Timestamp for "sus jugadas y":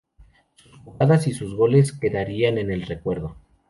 0.55-1.31